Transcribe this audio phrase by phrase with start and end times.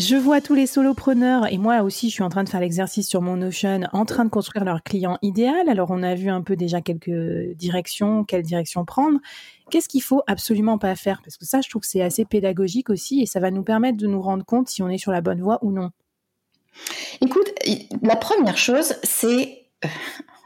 [0.00, 3.06] Je vois tous les solopreneurs et moi aussi, je suis en train de faire l'exercice
[3.06, 5.68] sur mon Notion, en train de construire leur client idéal.
[5.68, 9.18] Alors, on a vu un peu déjà quelques directions, quelle direction prendre.
[9.68, 11.20] Qu'est-ce qu'il faut absolument pas faire?
[11.22, 13.98] Parce que ça, je trouve que c'est assez pédagogique aussi et ça va nous permettre
[13.98, 15.90] de nous rendre compte si on est sur la bonne voie ou non.
[17.20, 17.52] Écoute,
[18.00, 19.88] la première chose, c'est euh,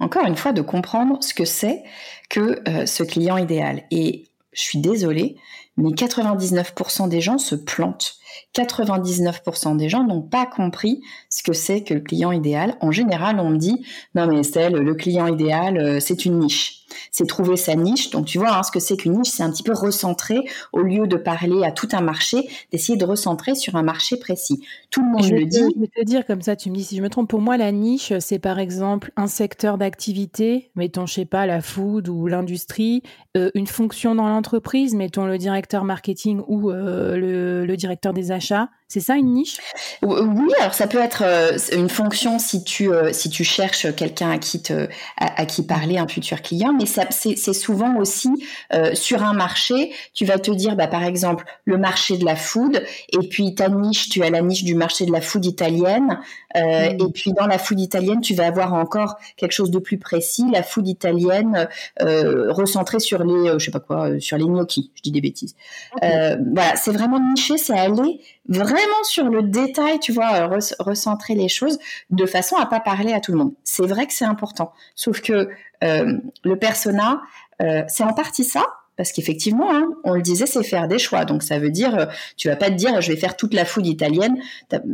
[0.00, 1.82] encore une fois de comprendre ce que c'est
[2.30, 3.82] que euh, ce client idéal.
[3.90, 5.36] Et je suis désolée,
[5.76, 8.16] mais 99% des gens se plantent.
[8.54, 12.76] 99% des gens n'ont pas compris ce que c'est que le client idéal.
[12.80, 16.82] En général, on me dit, non mais Estelle, le client idéal, euh, c'est une niche
[17.10, 18.10] c'est trouver sa niche.
[18.10, 20.40] Donc tu vois, hein, ce que c'est qu'une niche, c'est un petit peu recentrer
[20.72, 24.64] au lieu de parler à tout un marché, d'essayer de recentrer sur un marché précis.
[24.90, 25.58] Tout le monde le dit.
[25.58, 27.28] Je vais te dire comme ça, tu me dis si je me trompe.
[27.28, 31.60] Pour moi, la niche, c'est par exemple un secteur d'activité, mettons, je sais pas, la
[31.60, 33.02] food ou l'industrie,
[33.36, 37.16] euh, une fonction dans l'entreprise, mettons le directeur marketing ou euh,
[37.64, 39.56] le directeur des achats c'est ça une niche?
[40.02, 44.30] Oui, alors ça peut être euh, une fonction si tu euh, si tu cherches quelqu'un
[44.30, 48.28] à qui te à, qui parler, un futur client, mais c'est souvent aussi
[48.74, 52.36] euh, sur un marché, tu vas te dire bah par exemple le marché de la
[52.36, 56.20] food et puis ta niche, tu as la niche du marché de la food italienne
[56.54, 56.60] mmh.
[56.60, 60.44] et puis dans la food italienne, tu vas avoir encore quelque chose de plus précis,
[60.52, 61.66] la food italienne
[61.98, 65.56] recentrée sur les je sais pas quoi, sur les gnocchis, je dis des bêtises.
[66.02, 70.48] voilà, c'est vraiment niché, c'est aller vraiment sur le détail, tu vois,
[70.78, 71.78] recentrer les choses
[72.10, 73.52] de façon à pas parler à tout le monde.
[73.64, 74.72] C'est vrai que c'est important.
[74.94, 75.48] Sauf que
[75.84, 77.22] euh, le persona,
[77.60, 78.64] euh, c'est en partie ça,
[78.96, 81.24] parce qu'effectivement, hein, on le disait, c'est faire des choix.
[81.24, 82.06] Donc ça veut dire, euh,
[82.36, 84.36] tu vas pas te dire, je vais faire toute la food italienne.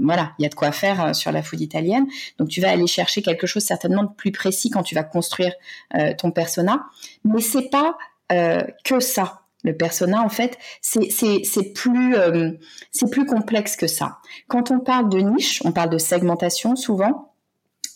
[0.00, 2.06] Voilà, il y a de quoi faire sur la food italienne.
[2.38, 5.52] Donc tu vas aller chercher quelque chose certainement de plus précis quand tu vas construire
[6.18, 6.86] ton persona.
[7.24, 7.96] Mais c'est pas
[8.28, 9.39] que ça.
[9.62, 12.52] Le persona, en fait, c'est plus, euh,
[13.10, 14.18] plus complexe que ça.
[14.48, 17.30] Quand on parle de niche, on parle de segmentation souvent,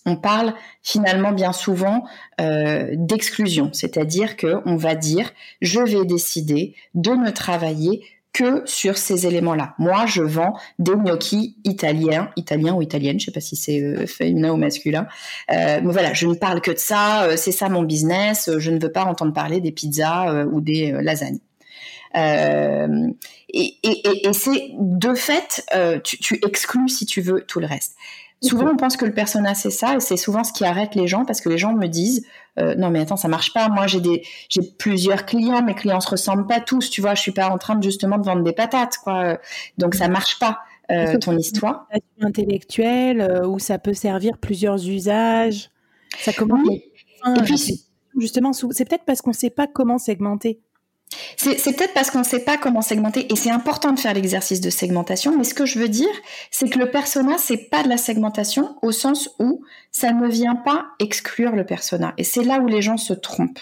[0.06, 2.04] on parle finalement bien souvent
[2.40, 5.32] euh, d'exclusion, c'est-à-dire que on va dire
[5.62, 8.02] je vais décider de ne travailler
[8.32, 9.76] que sur ces éléments-là.
[9.78, 14.06] Moi, je vends des gnocchis italiens, italiens ou italiennes, je sais pas si c'est euh,
[14.06, 15.06] féminin ou masculin.
[15.52, 18.50] Euh, mais voilà, je ne parle que de ça, c'est ça mon business.
[18.58, 21.38] Je ne veux pas entendre parler des pizzas ou des lasagnes.
[22.16, 23.08] Euh,
[23.48, 27.66] et, et, et c'est de fait, euh, tu, tu, exclus si tu veux tout le
[27.66, 27.96] reste.
[28.42, 31.06] Souvent, on pense que le persona c'est ça, et c'est souvent ce qui arrête les
[31.06, 32.26] gens parce que les gens me disent
[32.58, 33.70] euh, non mais attends ça marche pas.
[33.70, 37.14] Moi j'ai des j'ai plusieurs clients, mes clients se ressemblent pas tous, tu vois.
[37.14, 39.38] Je suis pas en train de justement de vendre des patates quoi.
[39.78, 40.58] Donc ça marche pas.
[40.90, 41.88] Euh, ton histoire
[42.20, 45.70] intellectuelle euh, où ça peut servir plusieurs usages?
[46.18, 46.68] Ça commence.
[46.68, 47.80] et puis
[48.20, 50.60] justement, c'est peut-être parce qu'on ne sait pas comment segmenter.
[51.36, 54.60] C'est peut-être parce qu'on ne sait pas comment segmenter, et c'est important de faire l'exercice
[54.60, 56.08] de segmentation, mais ce que je veux dire,
[56.50, 60.56] c'est que le persona, c'est pas de la segmentation au sens où ça ne vient
[60.56, 62.14] pas exclure le persona.
[62.18, 63.60] Et c'est là où les gens se trompent.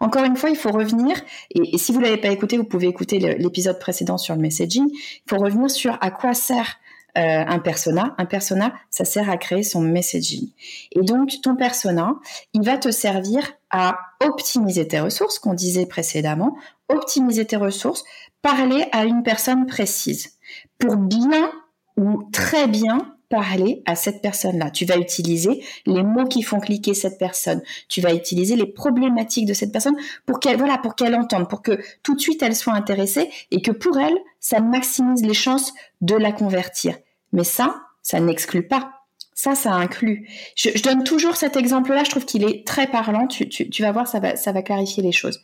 [0.00, 1.16] Encore une fois, il faut revenir,
[1.50, 4.88] et, si vous ne l'avez pas écouté, vous pouvez écouter l'épisode précédent sur le messaging,
[4.90, 6.76] il faut revenir sur à quoi sert
[7.18, 8.14] euh, un persona.
[8.18, 10.50] Un persona, ça sert à créer son messaging.
[10.92, 12.14] Et donc, ton persona,
[12.54, 16.56] il va te servir à optimiser tes ressources, qu'on disait précédemment,
[16.88, 18.04] optimiser tes ressources,
[18.40, 20.38] parler à une personne précise
[20.78, 21.50] pour bien
[21.96, 24.70] ou très bien parler à cette personne-là.
[24.70, 27.62] Tu vas utiliser les mots qui font cliquer cette personne.
[27.88, 29.96] Tu vas utiliser les problématiques de cette personne
[30.26, 33.62] pour qu'elle, voilà, pour qu'elle entende, pour que tout de suite elle soit intéressée et
[33.62, 36.98] que pour elle, ça maximise les chances de la convertir.
[37.32, 38.92] Mais ça, ça n'exclut pas.
[39.32, 40.28] Ça, ça inclut.
[40.54, 43.26] Je, donne toujours cet exemple-là, je trouve qu'il est très parlant.
[43.28, 45.40] Tu, vas voir, ça ça va clarifier les choses.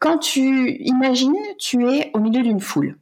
[0.00, 2.96] Quand tu imagines, tu es au milieu d'une foule.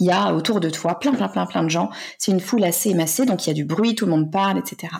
[0.00, 1.90] Il y a autour de toi plein, plein, plein, plein de gens.
[2.18, 4.58] C'est une foule assez émassée, donc il y a du bruit, tout le monde parle,
[4.58, 4.92] etc.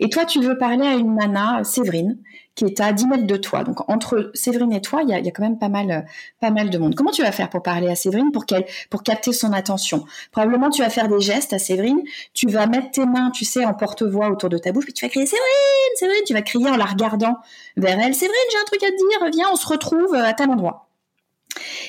[0.00, 2.18] Et toi, tu veux parler à une nana, Séverine,
[2.54, 3.64] qui est à 10 mètres de toi.
[3.64, 6.06] Donc entre Séverine et toi, il y a, quand même pas mal,
[6.40, 6.94] pas mal de monde.
[6.94, 10.04] Comment tu vas faire pour parler à Séverine pour qu'elle, pour capter son attention?
[10.32, 12.00] Probablement, tu vas faire des gestes à Séverine.
[12.34, 15.04] Tu vas mettre tes mains, tu sais, en porte-voix autour de ta bouche, puis tu
[15.04, 16.22] vas crier Séverine, Séverine.
[16.26, 17.38] Tu vas crier en la regardant
[17.76, 18.14] vers elle.
[18.14, 19.30] Séverine, j'ai un truc à te dire.
[19.32, 20.88] Viens, on se retrouve à tel endroit.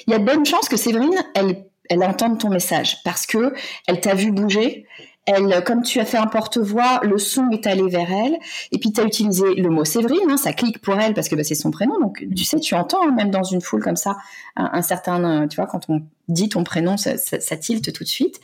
[0.08, 3.54] Il y a de bonnes chances que Séverine, elle elle entende ton message parce que
[3.86, 4.86] elle t'a vu bouger,
[5.28, 8.38] elle, comme tu as fait un porte-voix, le son est allé vers elle.
[8.72, 11.36] Et puis, tu as utilisé le mot Séverine, hein, ça clique pour elle parce que
[11.36, 12.00] bah, c'est son prénom.
[12.00, 14.18] Donc, tu sais, tu entends hein, même dans une foule comme ça
[14.56, 18.10] un, certain, euh, tu vois, quand on dit ton prénom, ça, ça, tilte tout de
[18.10, 18.40] suite.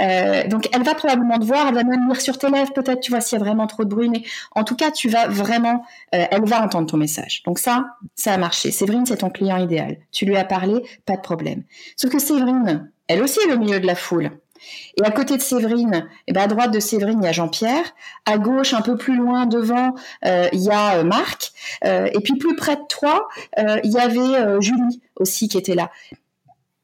[0.00, 3.00] Euh, donc, elle va probablement te voir, elle va même lire sur tes lèvres, peut-être,
[3.00, 4.08] tu vois, s'il y a vraiment trop de bruit.
[4.08, 4.22] Mais
[4.52, 5.84] en tout cas, tu vas vraiment,
[6.14, 7.42] euh, elle va entendre ton message.
[7.44, 8.70] Donc ça, ça a marché.
[8.70, 9.98] Séverine, c'est ton client idéal.
[10.10, 11.62] Tu lui as parlé, pas de problème.
[11.96, 14.30] Sauf que Séverine, elle aussi est au milieu de la foule.
[14.96, 17.84] Et à côté de Séverine, eh ben à droite de Séverine, il y a Jean-Pierre.
[18.26, 19.94] À gauche, un peu plus loin devant,
[20.24, 21.52] euh, il y a euh, Marc.
[21.84, 23.28] Euh, et puis plus près de toi,
[23.58, 25.90] il y avait Julie aussi qui était là.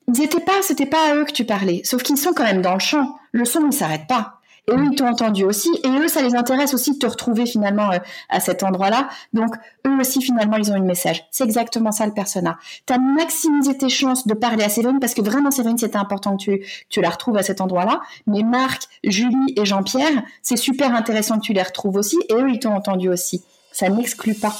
[0.08, 1.82] Ils étaient pas, c'était pas à eux que tu parlais.
[1.84, 3.16] Sauf qu'ils sont quand même dans le champ.
[3.32, 4.37] Le son ne s'arrête pas.
[4.68, 5.70] Et eux, ils t'ont entendu aussi.
[5.82, 7.98] Et eux, ça les intéresse aussi de te retrouver finalement euh,
[8.28, 9.08] à cet endroit-là.
[9.32, 9.54] Donc,
[9.86, 11.24] eux aussi, finalement, ils ont une message.
[11.30, 12.58] C'est exactement ça le persona.
[12.86, 16.36] Tu as maximisé tes chances de parler à Séverine parce que vraiment, Séverine, c'était important
[16.36, 18.00] que tu, tu la retrouves à cet endroit-là.
[18.26, 22.18] Mais Marc, Julie et Jean-Pierre, c'est super intéressant que tu les retrouves aussi.
[22.28, 23.42] Et eux, ils t'ont entendu aussi.
[23.72, 24.54] Ça n'exclut pas.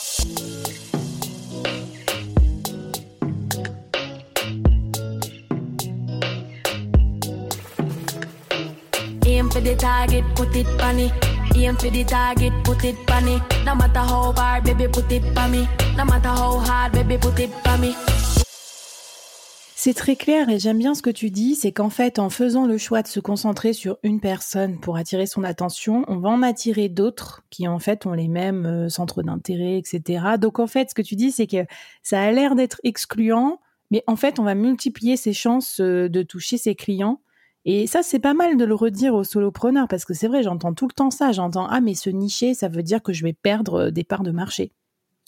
[19.75, 22.67] C'est très clair et j'aime bien ce que tu dis, c'est qu'en fait, en faisant
[22.67, 26.43] le choix de se concentrer sur une personne pour attirer son attention, on va en
[26.43, 30.37] attirer d'autres qui en fait ont les mêmes euh, centres d'intérêt, etc.
[30.39, 31.65] Donc en fait, ce que tu dis, c'est que
[32.03, 33.61] ça a l'air d'être excluant,
[33.91, 37.21] mais en fait, on va multiplier ses chances euh, de toucher ses clients
[37.65, 40.73] et ça, c'est pas mal de le redire aux solopreneurs parce que c'est vrai, j'entends
[40.73, 41.33] tout le temps ça.
[41.33, 44.23] J'entends ah mais ce nicher, ça veut dire que je vais perdre euh, des parts
[44.23, 44.73] de marché.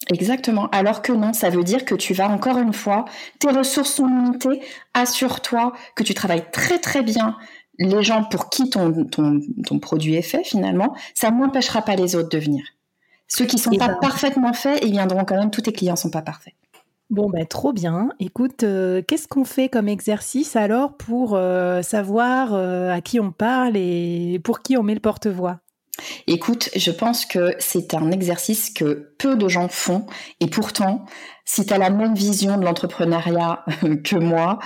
[0.09, 0.69] Exactement.
[0.71, 3.05] Alors que non, ça veut dire que tu vas encore une fois,
[3.38, 4.62] tes ressources sont limitées.
[4.94, 7.37] Assure-toi que tu travailles très très bien
[7.79, 10.94] les gens pour qui ton, ton, produit est fait finalement.
[11.15, 12.62] Ça n'empêchera pas les autres de venir.
[13.26, 15.50] Ceux qui sont pas ben parfaitement faits, ils viendront quand même.
[15.50, 16.55] Tous tes clients sont pas parfaits.
[17.11, 18.11] Bon, ben, trop bien.
[18.21, 23.33] Écoute, euh, qu'est-ce qu'on fait comme exercice alors pour euh, savoir euh, à qui on
[23.33, 25.61] parle et pour qui on met le porte-voix?
[26.27, 30.07] Écoute, je pense que c'est un exercice que peu de gens font
[30.41, 31.05] et pourtant,
[31.45, 33.65] si tu as la même vision de l'entrepreneuriat
[34.05, 34.61] que moi,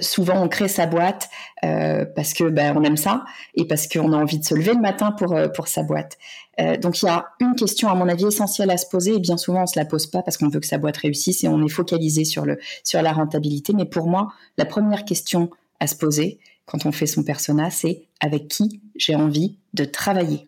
[0.00, 1.28] souvent on crée sa boîte
[1.62, 4.80] parce que ben, on aime ça et parce qu'on a envie de se lever le
[4.80, 6.16] matin pour, sa boîte.
[6.60, 9.20] Euh, donc il y a une question à mon avis essentielle à se poser et
[9.20, 11.48] bien souvent on se la pose pas parce qu'on veut que sa boîte réussisse et
[11.48, 12.46] on est focalisé sur
[12.82, 13.72] sur la rentabilité.
[13.74, 15.50] Mais pour moi, la première question
[15.80, 20.47] à se poser quand on fait son persona, c'est avec qui j'ai envie de travailler?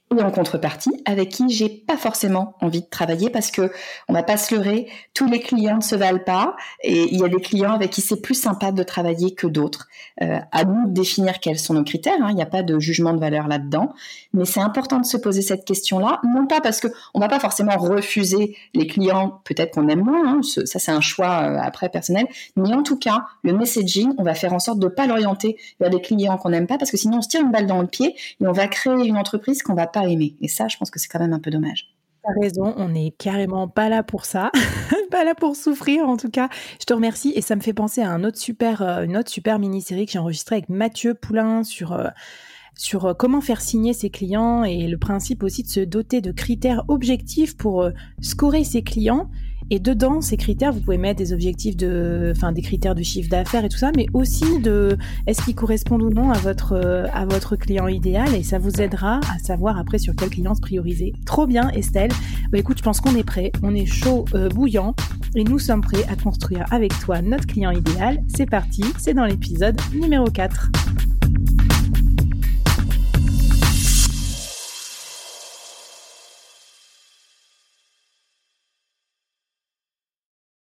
[0.17, 3.71] et en contrepartie avec qui j'ai pas forcément envie de travailler parce que
[4.09, 7.23] on va pas se leurrer, tous les clients ne se valent pas et il y
[7.23, 9.87] a des clients avec qui c'est plus sympa de travailler que d'autres.
[10.21, 12.77] Euh, à nous de définir quels sont nos critères, hein, il n'y a pas de
[12.79, 13.93] jugement de valeur là-dedans,
[14.33, 17.39] mais c'est important de se poser cette question-là, non pas parce que on va pas
[17.39, 21.89] forcément refuser les clients, peut-être qu'on aime moins, hein, ça c'est un choix euh, après
[21.89, 22.25] personnel,
[22.55, 25.89] mais en tout cas le messaging, on va faire en sorte de pas l'orienter vers
[25.89, 27.87] des clients qu'on n'aime pas parce que sinon on se tire une balle dans le
[27.87, 30.35] pied et on va créer une entreprise qu'on va pas aimer.
[30.41, 31.95] Et ça, je pense que c'est quand même un peu dommage.
[32.23, 34.51] T'as raison, on n'est carrément pas là pour ça,
[35.11, 36.49] pas là pour souffrir en tout cas.
[36.79, 39.31] Je te remercie et ça me fait penser à un autre super, euh, une autre
[39.31, 42.09] super mini-série que j'ai enregistrée avec Mathieu Poulain sur euh,
[42.75, 46.31] sur euh, comment faire signer ses clients et le principe aussi de se doter de
[46.31, 47.89] critères objectifs pour
[48.21, 49.31] scorer ses clients
[49.73, 53.29] et dedans, ces critères, vous pouvez mettre des objectifs de, enfin, des critères de chiffre
[53.29, 54.97] d'affaires et tout ça, mais aussi de,
[55.27, 59.21] est-ce qu'ils correspondent ou non à votre, à votre client idéal et ça vous aidera
[59.33, 61.13] à savoir après sur quel client se prioriser.
[61.25, 62.11] Trop bien, Estelle.
[62.51, 63.53] Bah, écoute, je pense qu'on est prêt.
[63.63, 64.93] On est chaud, euh, bouillant
[65.35, 68.21] et nous sommes prêts à construire avec toi notre client idéal.
[68.27, 68.83] C'est parti.
[68.97, 70.69] C'est dans l'épisode numéro 4.